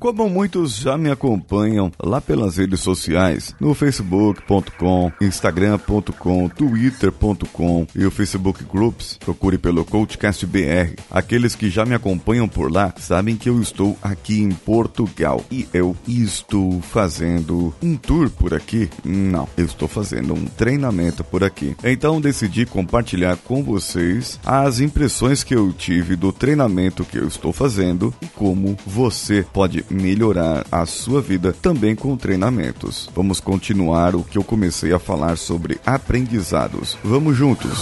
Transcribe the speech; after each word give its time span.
Como 0.00 0.30
muitos 0.30 0.76
já 0.76 0.96
me 0.96 1.10
acompanham 1.10 1.92
lá 2.02 2.22
pelas 2.22 2.56
redes 2.56 2.80
sociais, 2.80 3.54
no 3.60 3.74
facebook.com, 3.74 5.12
instagram.com, 5.20 6.48
twitter.com 6.48 7.86
e 7.94 8.06
o 8.06 8.10
Facebook 8.10 8.64
Groups, 8.64 9.18
procure 9.18 9.58
pelo 9.58 9.84
Coachcast 9.84 10.46
BR. 10.46 10.94
Aqueles 11.10 11.54
que 11.54 11.68
já 11.68 11.84
me 11.84 11.94
acompanham 11.94 12.48
por 12.48 12.72
lá 12.72 12.94
sabem 12.96 13.36
que 13.36 13.50
eu 13.50 13.60
estou 13.60 13.94
aqui 14.02 14.40
em 14.40 14.52
Portugal 14.52 15.44
e 15.50 15.68
eu 15.74 15.94
estou 16.08 16.80
fazendo 16.80 17.74
um 17.82 17.94
tour 17.94 18.30
por 18.30 18.54
aqui. 18.54 18.88
Não, 19.04 19.46
eu 19.54 19.66
estou 19.66 19.86
fazendo 19.86 20.32
um 20.32 20.46
treinamento 20.46 21.22
por 21.22 21.44
aqui. 21.44 21.76
Então 21.84 22.22
decidi 22.22 22.64
compartilhar 22.64 23.36
com 23.36 23.62
vocês 23.62 24.40
as 24.46 24.80
impressões 24.80 25.44
que 25.44 25.54
eu 25.54 25.70
tive 25.74 26.16
do 26.16 26.32
treinamento 26.32 27.04
que 27.04 27.18
eu 27.18 27.28
estou 27.28 27.52
fazendo 27.52 28.14
e 28.22 28.26
como 28.28 28.78
você 28.86 29.44
pode 29.52 29.89
melhorar 29.90 30.64
a 30.70 30.86
sua 30.86 31.20
vida 31.20 31.52
também 31.52 31.94
com 31.94 32.16
treinamentos. 32.16 33.10
Vamos 33.14 33.40
continuar 33.40 34.14
o 34.14 34.22
que 34.22 34.38
eu 34.38 34.44
comecei 34.44 34.92
a 34.92 34.98
falar 34.98 35.36
sobre 35.36 35.80
aprendizados. 35.84 36.96
Vamos 37.02 37.36
juntos. 37.36 37.78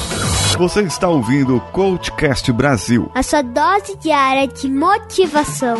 Você 0.58 0.82
está 0.82 1.08
ouvindo 1.08 1.56
o 1.56 1.60
Coachcast 1.60 2.50
Brasil. 2.52 3.10
A 3.14 3.22
sua 3.22 3.42
dose 3.42 3.96
diária 3.98 4.48
de 4.48 4.68
motivação. 4.68 5.76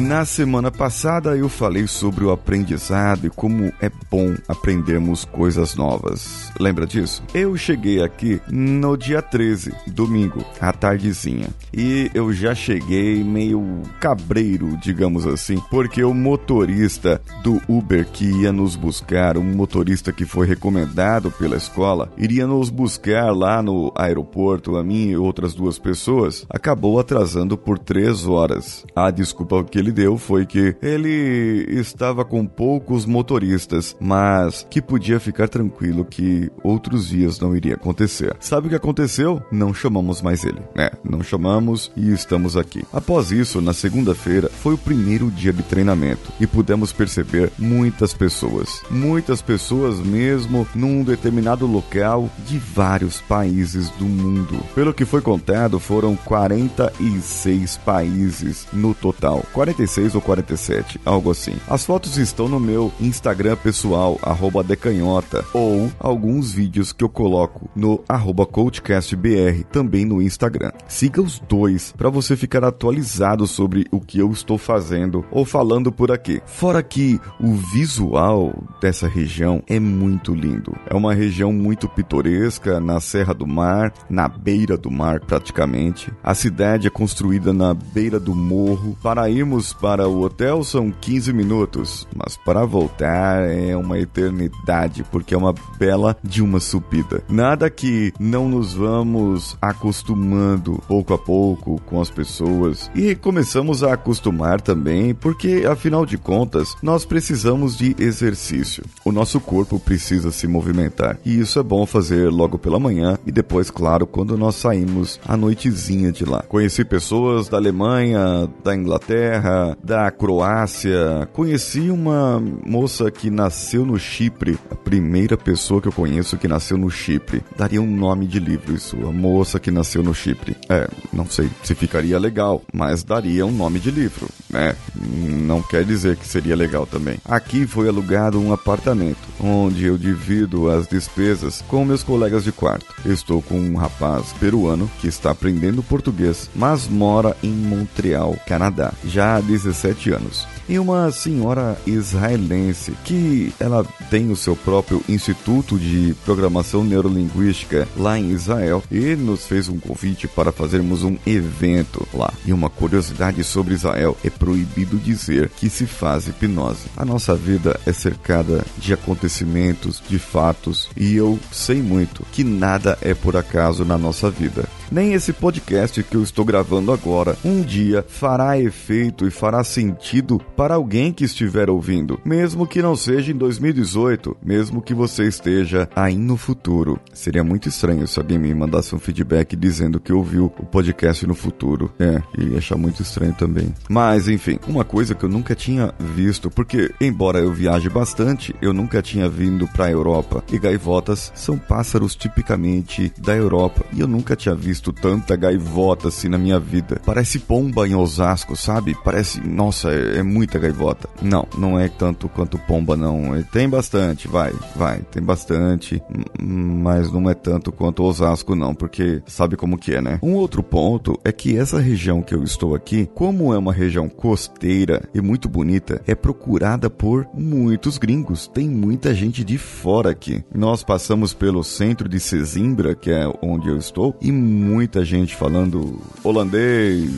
Na 0.00 0.24
semana 0.24 0.70
passada 0.70 1.36
eu 1.36 1.46
falei 1.46 1.86
sobre 1.86 2.24
o 2.24 2.30
aprendizado 2.30 3.26
e 3.26 3.30
como 3.30 3.70
é 3.82 3.90
bom 4.10 4.34
aprendermos 4.48 5.26
coisas 5.26 5.76
novas. 5.76 6.50
Lembra 6.58 6.86
disso? 6.86 7.22
Eu 7.34 7.54
cheguei 7.54 8.02
aqui 8.02 8.40
no 8.50 8.96
dia 8.96 9.20
13, 9.20 9.74
domingo, 9.86 10.42
à 10.58 10.72
tardezinha. 10.72 11.48
E 11.72 12.10
eu 12.14 12.32
já 12.32 12.54
cheguei 12.54 13.22
meio 13.22 13.82
cabreiro, 14.00 14.74
digamos 14.78 15.26
assim, 15.26 15.60
porque 15.70 16.02
o 16.02 16.14
motorista 16.14 17.20
do 17.42 17.60
Uber 17.68 18.06
que 18.06 18.24
ia 18.24 18.52
nos 18.52 18.76
buscar, 18.76 19.36
um 19.36 19.44
motorista 19.44 20.12
que 20.12 20.24
foi 20.24 20.46
recomendado 20.46 21.30
pela 21.30 21.56
escola, 21.56 22.10
iria 22.16 22.46
nos 22.46 22.70
buscar 22.70 23.36
lá 23.36 23.62
no 23.62 23.92
aeroporto, 23.94 24.76
a 24.76 24.82
mim 24.82 25.08
e 25.08 25.16
outras 25.16 25.52
duas 25.52 25.78
pessoas, 25.78 26.46
acabou 26.48 26.98
atrasando 26.98 27.56
por 27.58 27.78
três 27.78 28.26
horas. 28.26 28.86
A 28.96 29.10
desculpa 29.10 29.62
que 29.62 29.78
ele 29.78 29.89
deu 29.92 30.18
foi 30.18 30.46
que 30.46 30.76
ele 30.82 31.66
estava 31.68 32.24
com 32.24 32.46
poucos 32.46 33.06
motoristas, 33.06 33.96
mas 34.00 34.66
que 34.70 34.80
podia 34.80 35.20
ficar 35.20 35.48
tranquilo 35.48 36.04
que 36.04 36.50
outros 36.62 37.08
dias 37.08 37.38
não 37.38 37.56
iria 37.56 37.74
acontecer. 37.74 38.36
Sabe 38.40 38.66
o 38.66 38.70
que 38.70 38.76
aconteceu? 38.76 39.42
Não 39.50 39.72
chamamos 39.72 40.22
mais 40.22 40.44
ele. 40.44 40.60
É, 40.76 40.90
não 41.04 41.22
chamamos 41.22 41.90
e 41.96 42.12
estamos 42.12 42.56
aqui. 42.56 42.82
Após 42.92 43.30
isso, 43.30 43.60
na 43.60 43.72
segunda-feira, 43.72 44.48
foi 44.48 44.74
o 44.74 44.78
primeiro 44.78 45.30
dia 45.30 45.52
de 45.52 45.62
treinamento 45.62 46.32
e 46.40 46.46
pudemos 46.46 46.92
perceber 46.92 47.50
muitas 47.58 48.12
pessoas. 48.12 48.82
Muitas 48.90 49.42
pessoas 49.42 49.98
mesmo 50.00 50.66
num 50.74 51.02
determinado 51.02 51.66
local 51.66 52.28
de 52.46 52.58
vários 52.58 53.20
países 53.20 53.90
do 53.90 54.04
mundo. 54.04 54.60
Pelo 54.74 54.94
que 54.94 55.04
foi 55.04 55.20
contado, 55.20 55.78
foram 55.78 56.16
46 56.16 57.78
países 57.78 58.66
no 58.72 58.94
total. 58.94 59.44
46 59.52 59.79
ou 60.14 60.20
47, 60.20 61.00
algo 61.04 61.30
assim. 61.30 61.54
As 61.68 61.84
fotos 61.84 62.16
estão 62.16 62.48
no 62.48 62.60
meu 62.60 62.92
Instagram 63.00 63.56
pessoal, 63.56 64.18
decanhota, 64.62 65.44
ou 65.52 65.90
alguns 65.98 66.52
vídeos 66.52 66.92
que 66.92 67.04
eu 67.04 67.08
coloco 67.08 67.68
no 67.74 68.02
CoachCastBR, 68.50 69.64
também 69.70 70.04
no 70.04 70.20
Instagram. 70.20 70.72
Siga 70.88 71.22
os 71.22 71.38
dois 71.38 71.92
para 71.96 72.10
você 72.10 72.36
ficar 72.36 72.64
atualizado 72.64 73.46
sobre 73.46 73.86
o 73.90 74.00
que 74.00 74.18
eu 74.18 74.30
estou 74.30 74.58
fazendo 74.58 75.24
ou 75.30 75.44
falando 75.44 75.92
por 75.92 76.10
aqui. 76.10 76.40
Fora 76.46 76.82
que 76.82 77.20
o 77.40 77.54
visual 77.54 78.54
dessa 78.80 79.08
região 79.08 79.62
é 79.66 79.78
muito 79.78 80.34
lindo. 80.34 80.74
É 80.86 80.94
uma 80.94 81.14
região 81.14 81.52
muito 81.52 81.88
pitoresca 81.88 82.80
na 82.80 83.00
Serra 83.00 83.34
do 83.34 83.46
Mar, 83.46 83.92
na 84.08 84.28
beira 84.28 84.76
do 84.76 84.90
mar 84.90 85.20
praticamente. 85.20 86.12
A 86.22 86.34
cidade 86.34 86.86
é 86.86 86.90
construída 86.90 87.52
na 87.52 87.74
beira 87.74 88.18
do 88.18 88.34
morro. 88.34 88.96
Para 89.02 89.30
irmos 89.30 89.69
para 89.72 90.08
o 90.08 90.22
hotel 90.22 90.62
são 90.64 90.90
15 90.90 91.32
minutos, 91.32 92.06
mas 92.14 92.36
para 92.36 92.64
voltar 92.64 93.48
é 93.48 93.76
uma 93.76 93.98
eternidade, 93.98 95.04
porque 95.10 95.34
é 95.34 95.38
uma 95.38 95.54
bela 95.78 96.16
de 96.22 96.42
uma 96.42 96.60
subida. 96.60 97.22
Nada 97.28 97.70
que 97.70 98.12
não 98.18 98.48
nos 98.48 98.72
vamos 98.72 99.56
acostumando 99.60 100.80
pouco 100.86 101.14
a 101.14 101.18
pouco 101.18 101.80
com 101.86 102.00
as 102.00 102.10
pessoas 102.10 102.90
e 102.94 103.14
começamos 103.14 103.82
a 103.82 103.94
acostumar 103.94 104.60
também, 104.60 105.14
porque 105.14 105.64
afinal 105.70 106.04
de 106.04 106.18
contas 106.18 106.74
nós 106.82 107.04
precisamos 107.04 107.76
de 107.76 107.94
exercício. 107.98 108.84
O 109.04 109.12
nosso 109.12 109.40
corpo 109.40 109.78
precisa 109.78 110.30
se 110.30 110.46
movimentar 110.46 111.18
e 111.24 111.38
isso 111.40 111.58
é 111.58 111.62
bom 111.62 111.86
fazer 111.86 112.30
logo 112.30 112.58
pela 112.58 112.78
manhã 112.78 113.18
e 113.26 113.32
depois, 113.32 113.70
claro, 113.70 114.06
quando 114.06 114.36
nós 114.36 114.54
saímos 114.56 115.20
à 115.26 115.36
noitezinha 115.36 116.12
de 116.12 116.24
lá. 116.24 116.42
Conheci 116.48 116.84
pessoas 116.84 117.48
da 117.48 117.56
Alemanha, 117.56 118.48
da 118.64 118.74
Inglaterra, 118.74 119.49
da 119.82 120.10
Croácia. 120.10 121.28
Conheci 121.32 121.90
uma 121.90 122.40
moça 122.66 123.10
que 123.10 123.30
nasceu 123.30 123.84
no 123.84 123.98
Chipre, 123.98 124.58
a 124.70 124.74
primeira 124.74 125.36
pessoa 125.36 125.80
que 125.80 125.88
eu 125.88 125.92
conheço 125.92 126.36
que 126.36 126.48
nasceu 126.48 126.76
no 126.76 126.90
Chipre. 126.90 127.42
Daria 127.56 127.80
um 127.80 127.90
nome 127.90 128.26
de 128.26 128.38
livro 128.38 128.74
isso, 128.74 128.96
a 129.06 129.12
moça 129.12 129.60
que 129.60 129.70
nasceu 129.70 130.02
no 130.02 130.14
Chipre. 130.14 130.56
É, 130.68 130.88
não 131.12 131.26
sei 131.26 131.50
se 131.62 131.74
ficaria 131.74 132.18
legal, 132.18 132.62
mas 132.72 133.04
daria 133.04 133.46
um 133.46 133.52
nome 133.52 133.78
de 133.78 133.90
livro, 133.90 134.28
né? 134.50 134.74
Não 134.94 135.62
quer 135.62 135.84
dizer 135.84 136.16
que 136.16 136.26
seria 136.26 136.56
legal 136.56 136.86
também. 136.86 137.18
Aqui 137.24 137.66
foi 137.66 137.88
alugado 137.88 138.40
um 138.40 138.52
apartamento, 138.52 139.20
onde 139.40 139.84
eu 139.84 139.96
divido 139.96 140.70
as 140.70 140.86
despesas 140.86 141.62
com 141.68 141.84
meus 141.84 142.02
colegas 142.02 142.44
de 142.44 142.52
quarto. 142.52 142.94
estou 143.04 143.40
com 143.40 143.58
um 143.58 143.76
rapaz 143.76 144.32
peruano 144.38 144.90
que 145.00 145.08
está 145.08 145.30
aprendendo 145.30 145.82
português, 145.82 146.50
mas 146.54 146.88
mora 146.88 147.36
em 147.42 147.50
Montreal, 147.50 148.36
Canadá. 148.46 148.92
Já 149.04 149.36
há 149.36 149.40
17 149.40 150.12
anos 150.12 150.46
e 150.70 150.78
uma 150.78 151.10
senhora 151.10 151.76
israelense 151.84 152.92
que 153.04 153.52
ela 153.58 153.84
tem 154.08 154.30
o 154.30 154.36
seu 154.36 154.54
próprio 154.54 155.02
Instituto 155.08 155.76
de 155.76 156.14
Programação 156.24 156.84
Neurolinguística 156.84 157.88
lá 157.96 158.16
em 158.16 158.30
Israel 158.30 158.80
e 158.88 159.16
nos 159.16 159.46
fez 159.46 159.68
um 159.68 159.80
convite 159.80 160.28
para 160.28 160.52
fazermos 160.52 161.02
um 161.02 161.16
evento 161.26 162.06
lá. 162.14 162.32
E 162.46 162.52
uma 162.52 162.70
curiosidade 162.70 163.42
sobre 163.42 163.74
Israel 163.74 164.16
é 164.24 164.30
proibido 164.30 164.96
dizer 164.96 165.50
que 165.56 165.68
se 165.68 165.86
faz 165.86 166.28
hipnose. 166.28 166.86
A 166.96 167.04
nossa 167.04 167.34
vida 167.34 167.78
é 167.84 167.92
cercada 167.92 168.64
de 168.78 168.94
acontecimentos, 168.94 170.00
de 170.08 170.20
fatos 170.20 170.88
e 170.96 171.16
eu 171.16 171.36
sei 171.50 171.82
muito 171.82 172.24
que 172.30 172.44
nada 172.44 172.96
é 173.02 173.12
por 173.12 173.36
acaso 173.36 173.84
na 173.84 173.98
nossa 173.98 174.30
vida. 174.30 174.68
Nem 174.90 175.12
esse 175.12 175.32
podcast 175.32 176.02
que 176.02 176.16
eu 176.16 176.22
estou 176.24 176.44
gravando 176.44 176.90
agora 176.90 177.38
um 177.44 177.62
dia 177.62 178.04
fará 178.08 178.58
efeito 178.58 179.24
e 179.24 179.30
fará 179.30 179.62
sentido 179.62 180.40
para 180.56 180.74
alguém 180.74 181.12
que 181.12 181.22
estiver 181.22 181.70
ouvindo, 181.70 182.20
mesmo 182.24 182.66
que 182.66 182.82
não 182.82 182.96
seja 182.96 183.30
em 183.30 183.36
2018, 183.36 184.36
mesmo 184.42 184.82
que 184.82 184.92
você 184.92 185.28
esteja 185.28 185.88
aí 185.94 186.16
no 186.16 186.36
futuro. 186.36 186.98
Seria 187.12 187.44
muito 187.44 187.68
estranho 187.68 188.04
se 188.08 188.18
alguém 188.18 188.36
me 188.36 188.52
mandasse 188.52 188.92
um 188.92 188.98
feedback 188.98 189.54
dizendo 189.54 190.00
que 190.00 190.12
ouviu 190.12 190.46
o 190.58 190.66
podcast 190.66 191.24
no 191.24 191.36
futuro. 191.36 191.92
É, 191.96 192.20
ia 192.36 192.58
achar 192.58 192.76
muito 192.76 193.00
estranho 193.00 193.34
também. 193.34 193.72
Mas, 193.88 194.26
enfim, 194.26 194.58
uma 194.66 194.84
coisa 194.84 195.14
que 195.14 195.24
eu 195.24 195.28
nunca 195.28 195.54
tinha 195.54 195.94
visto, 196.00 196.50
porque, 196.50 196.92
embora 197.00 197.38
eu 197.38 197.52
viaje 197.52 197.88
bastante, 197.88 198.52
eu 198.60 198.72
nunca 198.72 199.00
tinha 199.00 199.28
vindo 199.28 199.68
para 199.68 199.84
a 199.84 199.90
Europa. 199.90 200.42
E 200.52 200.58
gaivotas 200.58 201.30
são 201.32 201.56
pássaros 201.56 202.16
tipicamente 202.16 203.12
da 203.16 203.36
Europa. 203.36 203.84
E 203.92 204.00
eu 204.00 204.08
nunca 204.08 204.34
tinha 204.34 204.54
visto 204.54 204.79
visto 204.80 204.92
tanta 204.94 205.36
gaivota 205.36 206.08
assim 206.08 206.28
na 206.28 206.38
minha 206.38 206.58
vida. 206.58 207.00
Parece 207.04 207.38
pomba 207.38 207.86
em 207.86 207.94
Osasco, 207.94 208.56
sabe? 208.56 208.96
Parece, 209.04 209.46
nossa, 209.46 209.90
é, 209.90 210.18
é 210.18 210.22
muita 210.22 210.58
gaivota. 210.58 211.08
Não, 211.20 211.46
não 211.58 211.78
é 211.78 211.88
tanto 211.88 212.28
quanto 212.30 212.58
pomba, 212.58 212.96
não. 212.96 213.34
É, 213.34 213.42
tem 213.42 213.68
bastante, 213.68 214.26
vai, 214.26 214.52
vai, 214.74 215.00
tem 215.10 215.22
bastante, 215.22 216.02
mas 216.40 217.12
não 217.12 217.28
é 217.28 217.34
tanto 217.34 217.70
quanto 217.70 218.02
Osasco, 218.02 218.54
não, 218.54 218.74
porque 218.74 219.22
sabe 219.26 219.54
como 219.54 219.76
que 219.76 219.94
é, 219.94 220.00
né? 220.00 220.18
Um 220.22 220.34
outro 220.34 220.62
ponto 220.62 221.18
é 221.24 221.30
que 221.30 221.56
essa 221.58 221.78
região 221.78 222.22
que 222.22 222.34
eu 222.34 222.42
estou 222.42 222.74
aqui, 222.74 223.08
como 223.14 223.52
é 223.52 223.58
uma 223.58 223.72
região 223.72 224.08
costeira 224.08 225.02
e 225.14 225.20
muito 225.20 225.48
bonita, 225.48 226.00
é 226.06 226.14
procurada 226.14 226.88
por 226.88 227.28
muitos 227.34 227.98
gringos. 227.98 228.46
Tem 228.46 228.68
muita 228.68 229.14
gente 229.14 229.44
de 229.44 229.58
fora 229.58 230.10
aqui. 230.10 230.42
Nós 230.54 230.82
passamos 230.82 231.34
pelo 231.34 231.62
centro 231.62 232.08
de 232.08 232.18
Sesimbra, 232.18 232.94
que 232.94 233.10
é 233.10 233.30
onde 233.42 233.68
eu 233.68 233.76
estou, 233.76 234.16
e 234.22 234.32
muita 234.70 235.04
gente 235.04 235.34
falando 235.34 236.00
holandês, 236.22 237.10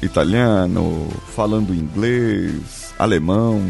italiano, 0.00 1.08
falando 1.34 1.74
inglês, 1.74 2.79
alemão, 3.02 3.60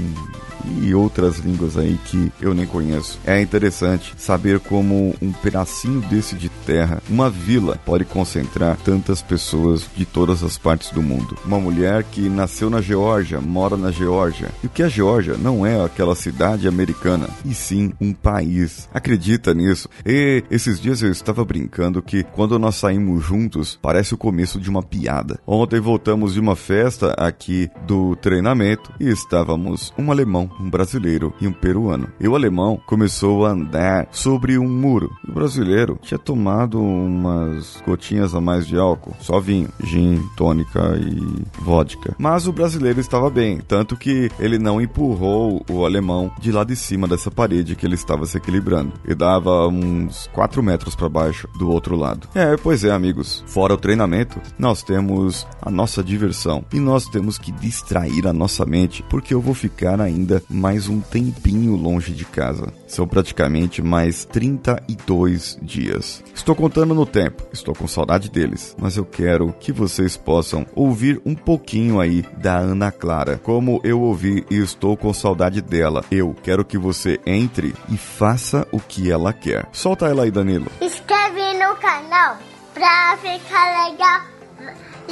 e 0.82 0.94
outras 0.94 1.38
línguas 1.38 1.77
aí 1.77 1.99
que 2.06 2.32
eu 2.41 2.55
nem 2.55 2.67
conheço. 2.67 3.19
É 3.25 3.41
interessante 3.41 4.15
saber 4.17 4.61
como 4.61 5.15
um 5.21 5.32
pedacinho 5.32 6.00
desse 6.03 6.35
de 6.35 6.49
terra, 6.49 7.03
uma 7.09 7.31
vila, 7.31 7.79
pode 7.85 8.05
concentrar 8.05 8.77
tantas 8.85 9.23
pessoas 9.23 9.87
de 9.97 10.05
todas 10.05 10.43
as 10.43 10.59
partes 10.59 10.91
do 10.91 11.03
mundo. 11.03 11.37
Uma 11.44 11.59
mulher 11.59 12.05
que 12.05 12.29
nasceu 12.29 12.71
na 12.71 12.81
Geórgia, 12.81 13.41
mora 13.41 13.77
na 13.77 13.91
Geórgia. 13.91 14.50
E 14.62 14.67
o 14.67 14.71
que 14.71 14.82
a 14.82 14.88
Geórgia 14.88 15.37
não 15.37 15.65
é 15.65 15.83
aquela 15.85 16.15
cidade 16.15 16.69
americana, 16.69 17.29
e 17.44 17.55
sim 17.55 17.93
um 18.00 18.12
país. 18.12 18.88
Acredita 18.93 19.55
nisso? 19.55 19.88
E 20.05 20.44
esses 20.50 20.81
dias 20.81 21.03
eu 21.03 21.11
estava 21.11 21.44
brincando 21.44 22.03
que 22.03 22.23
quando 22.23 22.59
nós 22.59 22.76
saímos 22.76 23.25
juntos, 23.25 23.79
parece 23.81 24.15
o 24.15 24.19
começo 24.19 24.61
de 24.61 24.71
uma 24.71 24.83
piada. 24.83 25.38
Ontem 25.47 25.81
voltamos 25.81 26.35
de 26.35 26.41
uma 26.41 26.56
festa 26.56 27.12
aqui 27.17 27.71
do 27.87 28.17
treinamento 28.17 28.93
e 28.99 29.09
estávamos 29.21 29.93
um 29.99 30.11
alemão 30.11 30.51
um 30.59 30.69
brasileiro 30.69 31.33
e 31.41 31.47
um 31.47 31.53
peruano. 31.53 32.09
E 32.19 32.29
o 32.29 32.35
alemão 32.35 32.81
começou 32.87 33.47
a 33.47 33.51
andar 33.51 34.09
sobre 34.11 34.59
um 34.59 34.69
muro. 34.69 35.11
O 35.29 35.33
brasileiro 35.33 35.99
tinha 36.03 36.19
tomado 36.19 36.81
umas 36.81 37.83
gotinhas 37.87 38.35
a 38.35 38.41
mais 38.41 38.67
de 38.67 38.77
álcool, 38.77 39.17
só 39.21 39.41
vinho, 39.41 39.69
gin, 39.83 40.23
tônica 40.37 40.81
e 40.99 41.45
vodka. 41.61 42.15
Mas 42.19 42.47
o 42.47 42.53
brasileiro 42.53 43.01
estava 43.01 43.31
bem, 43.31 43.59
tanto 43.59 43.97
que 43.97 44.31
ele 44.39 44.59
não 44.59 44.81
empurrou 44.81 45.65
o 45.71 45.85
alemão 45.85 46.31
de 46.41 46.53
lá 46.53 46.65
de 46.65 46.77
cima 46.77 47.07
dessa 47.07 47.31
parede 47.31 47.75
que 47.75 47.87
ele 47.87 47.95
estava 47.95 48.27
se 48.27 48.37
equilibrando 48.37 48.93
e 49.07 49.15
dava 49.15 49.67
uns 49.69 50.29
4 50.33 50.63
metros 50.63 50.95
para 50.95 51.09
baixo 51.09 51.49
do 51.59 51.71
outro 51.71 51.97
lado. 51.97 52.29
É, 52.35 52.57
pois 52.57 52.85
é, 52.85 52.91
amigos. 52.91 53.45
Fora 53.47 53.75
o 53.75 53.79
treinamento, 53.79 54.41
nós 54.59 54.83
temos 54.83 55.47
a 55.61 55.71
nossa 55.71 56.03
diversão 56.03 56.65
e 56.73 56.81
nós 56.81 57.07
temos 57.07 57.39
que 57.39 57.53
distrair 57.53 58.27
a 58.27 58.33
nossa 58.33 58.65
mente, 58.65 59.05
porque 59.11 59.35
eu 59.35 59.41
vou 59.41 59.53
ficar 59.53 60.01
ainda 60.01 60.41
mais 60.49 60.89
um 60.89 61.01
tempinho 61.01 61.75
longe 61.75 62.12
de 62.12 62.25
casa. 62.25 62.73
São 62.87 63.07
praticamente 63.07 63.83
mais 63.83 64.25
32 64.25 65.59
dias. 65.61 66.23
Estou 66.33 66.55
contando 66.55 66.95
no 66.95 67.05
tempo, 67.05 67.43
estou 67.53 67.75
com 67.75 67.89
saudade 67.89 68.31
deles, 68.31 68.75
mas 68.79 68.97
eu 68.97 69.05
quero 69.05 69.53
que 69.59 69.73
vocês 69.73 70.17
possam 70.17 70.65
ouvir 70.75 71.21
um 71.27 71.35
pouquinho 71.35 72.01
aí 72.01 72.25
da 72.39 72.57
Ana 72.57 72.93
Clara, 72.93 73.39
como 73.43 73.81
eu 73.83 74.01
ouvi 74.01 74.47
e 74.49 74.57
estou 74.57 74.97
com 74.97 75.12
saudade 75.12 75.61
dela. 75.61 76.05
Eu 76.11 76.35
quero 76.41 76.65
que 76.65 76.79
você 76.79 77.19
entre 77.27 77.75
e 77.89 77.97
faça 77.97 78.67
o 78.71 78.79
que 78.79 79.11
ela 79.11 79.33
quer. 79.33 79.69
Solta 79.73 80.07
ela 80.07 80.23
aí, 80.23 80.31
Danilo. 80.31 80.71
Inscreve 80.81 81.55
no 81.55 81.75
canal 81.77 82.37
pra 82.73 83.19
ficar 83.21 83.91
legal 83.91 84.41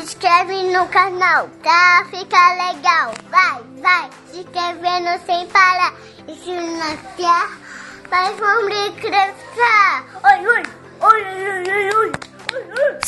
inscreve 0.00 0.62
no 0.72 0.86
canal, 0.88 1.48
tá? 1.62 2.06
Fica 2.10 2.54
legal. 2.54 3.12
Vai, 3.30 3.62
vai, 3.80 4.10
se 4.30 4.40
inscrevendo 4.40 5.20
sem 5.26 5.46
parar. 5.48 5.92
E 6.26 6.34
se 6.34 6.50
quer, 7.16 7.48
vai 8.08 8.34
vamos 8.34 8.94
crescer. 9.00 10.04
Oi, 10.24 10.46
oi, 10.46 10.62
oi, 11.00 11.22
oi, 11.22 11.72
oi, 11.72 11.94
oi. 11.96 12.27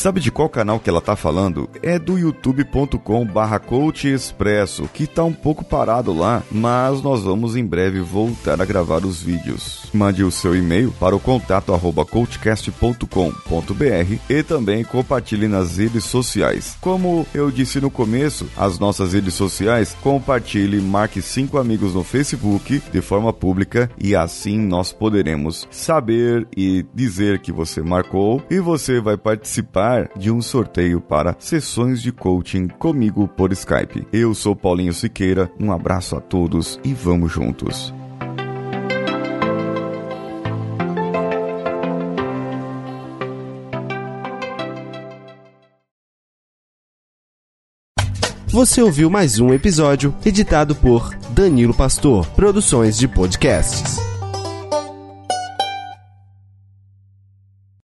Sabe 0.01 0.19
de 0.19 0.31
qual 0.31 0.49
canal 0.49 0.79
que 0.79 0.89
ela 0.89 0.99
tá 0.99 1.15
falando? 1.15 1.69
É 1.83 1.99
do 1.99 2.17
youtube.com 2.17 3.23
barra 3.23 3.61
Expresso, 4.03 4.89
que 4.91 5.05
tá 5.05 5.23
um 5.23 5.31
pouco 5.31 5.63
parado 5.63 6.11
lá, 6.11 6.41
mas 6.51 7.03
nós 7.03 7.21
vamos 7.21 7.55
em 7.55 7.63
breve 7.63 7.99
voltar 7.99 8.59
a 8.59 8.65
gravar 8.65 9.05
os 9.05 9.21
vídeos. 9.21 9.85
Mande 9.93 10.23
o 10.23 10.31
seu 10.31 10.55
e-mail 10.55 10.91
para 10.99 11.15
o 11.15 11.19
contato 11.19 11.71
arroba 11.71 12.03
coachcast.com.br 12.03 14.15
e 14.27 14.41
também 14.41 14.83
compartilhe 14.83 15.47
nas 15.47 15.77
redes 15.77 16.05
sociais. 16.05 16.75
Como 16.81 17.27
eu 17.31 17.51
disse 17.51 17.79
no 17.79 17.91
começo, 17.91 18.47
as 18.57 18.79
nossas 18.79 19.13
redes 19.13 19.35
sociais, 19.35 19.95
compartilhe, 20.01 20.81
marque 20.81 21.21
cinco 21.21 21.59
amigos 21.59 21.93
no 21.93 22.03
Facebook 22.03 22.81
de 22.91 23.01
forma 23.01 23.31
pública 23.31 23.87
e 23.99 24.15
assim 24.15 24.57
nós 24.57 24.91
poderemos 24.91 25.67
saber 25.69 26.47
e 26.57 26.83
dizer 26.91 27.37
que 27.37 27.51
você 27.51 27.83
marcou 27.83 28.41
e 28.49 28.59
você 28.59 28.99
vai 28.99 29.15
participar 29.91 30.09
de 30.17 30.31
um 30.31 30.41
sorteio 30.41 31.01
para 31.01 31.35
sessões 31.39 32.01
de 32.01 32.11
coaching 32.11 32.67
comigo 32.67 33.27
por 33.27 33.51
Skype. 33.51 34.07
Eu 34.13 34.33
sou 34.33 34.55
Paulinho 34.55 34.93
Siqueira, 34.93 35.51
um 35.59 35.71
abraço 35.71 36.15
a 36.15 36.21
todos 36.21 36.79
e 36.83 36.93
vamos 36.93 37.31
juntos. 37.31 37.93
Você 48.47 48.81
ouviu 48.81 49.09
mais 49.09 49.39
um 49.39 49.53
episódio 49.53 50.13
editado 50.25 50.75
por 50.75 51.15
Danilo 51.29 51.73
Pastor, 51.73 52.27
Produções 52.31 52.97
de 52.97 53.07
Podcasts. 53.07 54.10